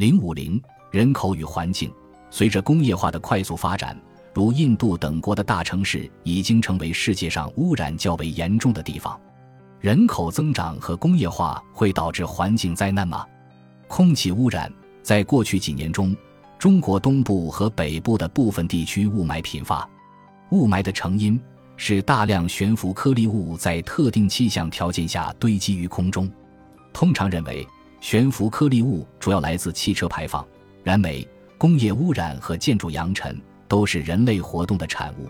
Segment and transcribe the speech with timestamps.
[0.00, 0.58] 零五零
[0.90, 1.92] 人口与环境，
[2.30, 3.94] 随着工业化的快速发展，
[4.32, 9.20] 如印度等国的大城市已经成为世界上污染较为严重的地方。
[9.78, 13.26] 人口增长和工业化会导致环境灾难吗？
[13.88, 16.16] 空气污染在过去几年中，
[16.58, 19.86] 中国东部和北部的部分地区雾霾频发。
[20.50, 21.38] 雾霾的成因
[21.76, 26.26] 是大量悬浮颗粒物在特定气象条件下堆积于空中。
[26.90, 27.68] 通常认为。
[28.00, 30.44] 悬浮颗粒物主要来自汽车排放、
[30.82, 31.26] 燃煤、
[31.58, 35.28] 工业污染和建筑扬尘，都是人类活动的产物。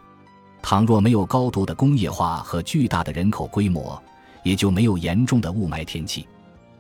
[0.63, 4.01] 倘若没有高度的工业化和巨大的人口规模，
[4.45, 6.27] 也就没有严重的雾霾天气。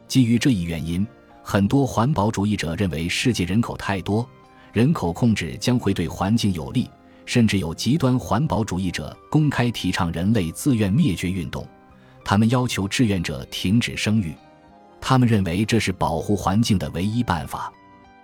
[0.06, 1.06] 基于这一原因，
[1.42, 4.28] 很多环保主义者认为世界人口太多，
[4.72, 6.88] 人口控制将会对环境有利，
[7.26, 11.66] 甚至有极端环保主义者公开提倡人类自愿灭绝运动，
[12.24, 14.34] 他们要求志愿者停止生育。
[15.10, 17.72] 他们认为这是保护环境的唯一办法，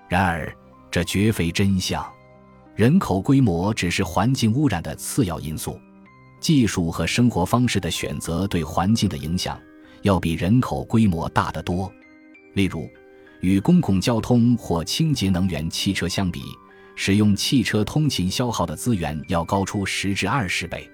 [0.09, 0.57] 然而
[0.89, 2.09] 这绝非真相。
[2.77, 5.81] 人口规模只是环境污染的次要因素，
[6.39, 9.61] 技术和生活方式的选择对环境的影响
[10.03, 11.93] 要比人口规模大得多。
[12.55, 12.89] 例如，
[13.41, 16.41] 与公共交通或清洁能源汽车相比，
[16.95, 20.89] 使用汽车通勤消耗的资源要高出十至二十倍。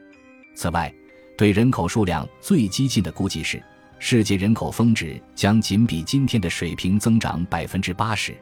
[0.55, 0.91] 此外，
[1.37, 3.63] 对人口数量最激进的估计是。
[4.05, 8.37] 世界人口峰值将仅比今天的水平增长百分之八十，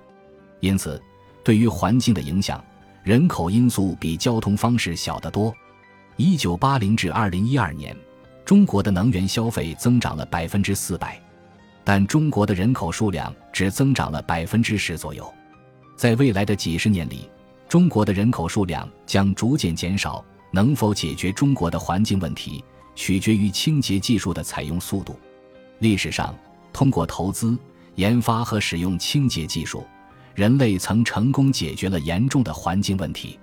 [0.61, 1.01] 因此，
[1.45, 2.65] 对于环境的影响，
[3.05, 5.55] 人口因素比交通方式小得多。
[6.17, 7.95] 一九八零至二零一二年，
[8.43, 11.21] 中国的能源消费增长了百分之四百，
[11.85, 15.31] 但中国的人口数量只增长了百分之十左右。
[15.95, 17.29] 在未来的几十年里，
[17.69, 20.25] 中国的人口数量将逐渐减少。
[20.53, 22.65] 能否解决中国的环境问题，
[22.95, 25.21] 取决于清洁技术的采用速度。
[25.81, 26.35] 历史上，
[26.75, 27.59] 通过投资、
[27.95, 29.83] 研发和使用清洁技术，
[30.35, 33.39] 人类曾成功解决了严重的环境问题。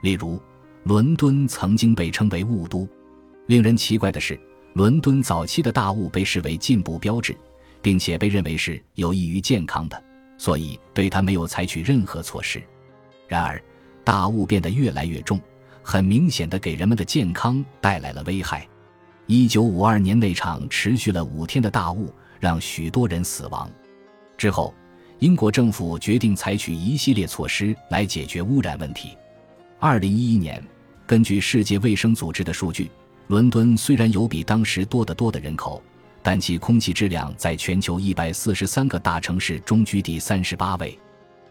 [0.00, 0.40] 例如，
[0.84, 2.88] 伦敦曾经被称为“雾都”。
[3.46, 4.40] 令人奇怪的是，
[4.72, 7.36] 伦敦早期的大雾被视为进步标志，
[7.82, 10.02] 并且被认为是有益于健康的，
[10.38, 12.62] 所以对它没有采取任何措施。
[13.28, 13.62] 然而，
[14.02, 15.38] 大雾变得越来越重，
[15.82, 18.66] 很明显的给人们的健康带来了危害。
[19.26, 23.70] 一九五二年那场持续了五天的大雾让许多人死亡。
[24.36, 24.74] 之后，
[25.18, 29.16] 英国政府决定采取一系列措施来解决污染问题。
[29.78, 30.62] 二零一一年，
[31.06, 32.90] 根据世界卫生组织的数据，
[33.28, 35.82] 伦敦虽然有比当时多得多的人口，
[36.22, 40.98] 但其空气质量在全球一百四十三个大城市中居第三十八位。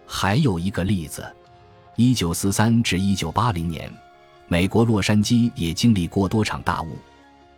[0.06, 1.26] 还有一个例子：
[1.96, 3.92] 一九四三至一九八零年，
[4.48, 6.90] 美国洛杉矶也经历过多场大雾。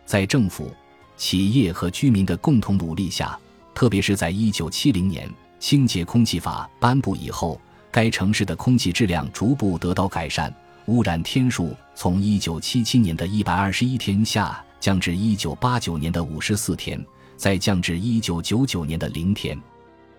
[0.06, 0.72] 在政府、
[1.16, 3.38] 企业和居民的共同努力下，
[3.74, 5.28] 特别是在1970年
[5.58, 10.54] 清洁空气法颁布以后，该城市的空气质量逐步得到改善，
[10.86, 17.04] 污染天数从1977年的121天下降至1989年的54天，
[17.36, 19.60] 再降至1999年的零天。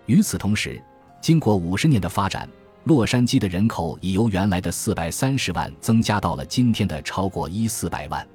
[0.06, 0.82] 与此同时，
[1.22, 2.48] 经过50年的发展，
[2.84, 8.26] 洛杉矶的人口已由原来的430万增加到了今天的超过一四百万。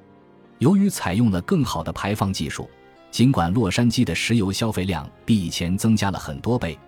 [0.64, 2.70] 由于采用了更好的排放技术，
[3.12, 6.80] 尽管洛杉矶的石油消费量比以前增加了很多倍，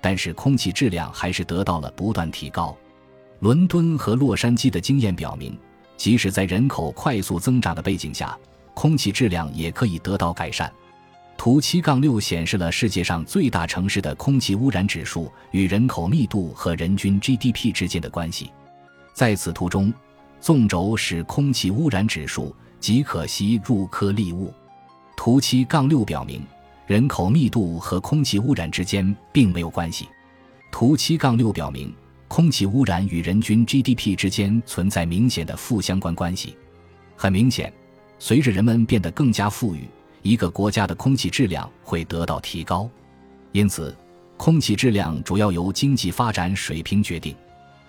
[0.00, 2.76] 但是空气质量还是得到了不断提高。
[3.40, 5.58] 伦敦和洛杉矶的经验表明，
[5.96, 8.38] 即使在人口快速增长的背景下，
[8.72, 10.72] 空气质量也可以得到改善。
[11.36, 18.52] 图七杠六显示了世界上最大城市的空气污染指数与人口密度和人均 GDP 之间的关系。
[19.12, 19.92] 在此图中，
[20.40, 22.54] 纵轴是空气污染指数。
[22.84, 24.52] 极可吸入颗粒物。
[25.16, 26.42] 图七杠六表明，
[26.86, 30.06] 人口密度和空气污染之间并没有关系。
[30.70, 31.90] 图七杠六表明，
[32.28, 36.58] 空气污染与人均 GDP 之间存在明显的负相关关系。
[37.16, 37.72] 很明显，
[38.18, 39.88] 随着人们变得更加富裕，
[40.20, 42.86] 一个国家的空气质量会得到提高。
[43.52, 43.96] 因此，
[44.36, 47.34] 空气质量主要由经济发展水平决定。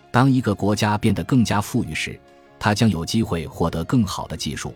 [0.10, 2.18] 当一个国家变得更加富裕时，
[2.58, 4.74] 它将有机会获得更好的技术。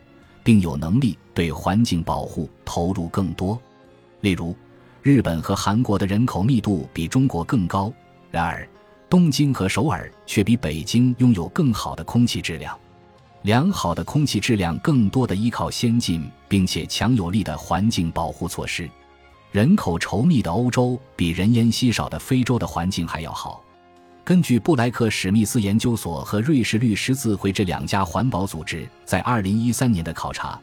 [0.49, 3.61] 并有能力对环境保护投入更多，
[4.21, 4.55] 例如，
[5.03, 7.93] 日本和韩国的人口密度比中国更高，
[8.31, 8.67] 然而，
[9.07, 12.75] 东京和首尔却比北京拥有更好的空气质量。
[13.43, 18.89] 良好的空气质量更多的依靠先进并且强有力的环境保护措施。
[19.51, 23.63] 人口稠密的欧洲比人烟稀少的非洲的环境还要好。
[24.29, 30.61] 根据布莱克史密斯研究所和瑞士绿十字会这两家环保组织在2013年的考察，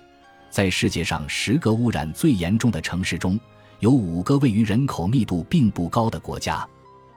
[0.51, 3.37] 在世界上十个污染最严重的城市中，
[3.81, 6.65] 有五个位于人口密度并不高的国家。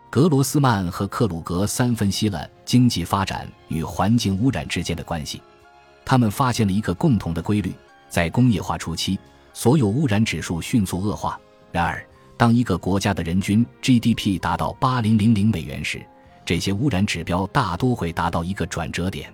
[0.09, 5.39] 格罗斯曼和克鲁格三分析了经济发展与环境污染之间的关系。
[6.03, 7.71] 他们发现了一个共同的规律：
[8.09, 9.19] 在工业化初期，
[9.53, 11.39] 所有污染指数迅速恶化。
[11.71, 12.03] 然而，
[12.35, 16.03] 当一个国家的人均 GDP 达到八零零零美元时，
[16.49, 19.31] 这些污染指标大多会达到一个转折点。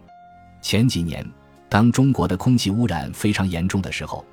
[0.62, 1.26] 前几年，
[1.70, 4.26] 当中国的空气污染非常严重的时候，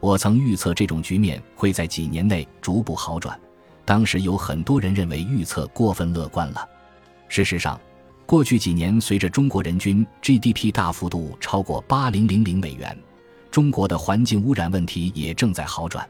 [0.00, 3.38] 我曾预测这种局面会在几年内逐步好转。
[3.84, 6.66] 当时有很多人认为预测过分乐观了。
[7.28, 7.78] 事实上，
[8.24, 12.98] 过去几年随着中国人均 GDP 大幅度超过八零零零美元，
[13.50, 16.08] 中国的环境污染问题也正在好转。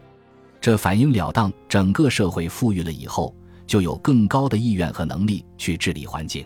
[0.61, 3.35] 这反映了当整个社会富裕了以后，
[3.71, 6.45] 就有更高的意愿和能力去治理环境。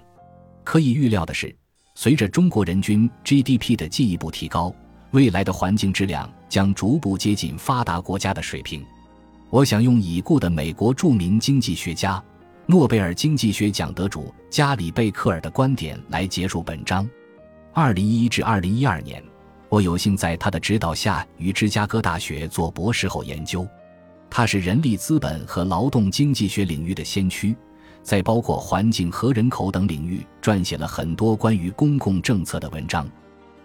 [0.62, 1.56] 可以预料的是，
[1.94, 4.70] 随着中国人均 GDP 的进一步提高，
[5.12, 8.84] 未来的环境质量将逐步接近发达国家的水平。
[9.48, 12.22] 我想用已故的美国著名经济学家、
[12.66, 17.08] 诺贝尔经济学奖得主加里贝克尔的观点来结束本章。
[17.72, 19.24] 二零一一至二零一二年，
[19.70, 23.66] 我有幸在他的指导下于芝加哥大学做博士后研究。
[24.36, 27.54] 他是人力资本和劳动经济学领域的先驱，
[28.02, 33.08] 在包括环境和人口等领域撰写了很多关于公共政策的文章。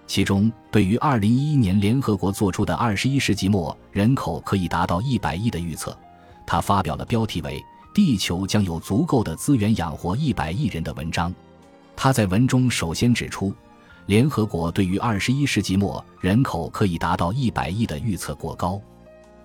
[0.05, 5.97] 其中，对于二零一一年联合国做出的二十一世纪末人口可以达到一百亿的预测，
[6.45, 7.59] 他发表了标题为
[7.91, 11.33] 《地球将有足够的资源养活一百亿人》的文章。
[11.95, 13.51] 他在文中首先指出，
[14.05, 18.79] 联合国对于二十一世纪末人口可以达到一百亿的预测过高，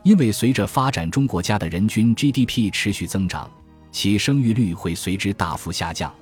[0.04, 3.50] 因为随着发展中国家的人均 GDP 持续增长，
[3.90, 6.12] 其生育率会随之大幅下降，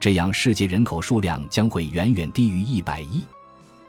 [0.00, 3.22] 这样世界人口数量将会远远低于一百亿。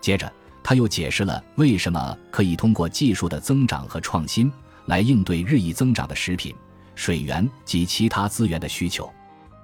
[0.01, 0.30] 接着，
[0.62, 4.51] 他又解释了为什么可以通过技术的增长和创新
[4.88, 6.53] 来应对日益增长的食品、
[6.94, 9.09] 水源及其他资源的需求。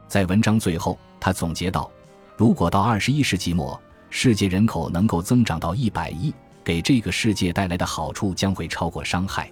[0.07, 1.91] 在文章最后，他总结道
[2.37, 3.77] ：“如果到二十一世纪末，
[4.09, 6.33] 世界人口能够增长到一百亿，
[6.63, 9.51] 给这个世界带来的好处将会超过伤害。”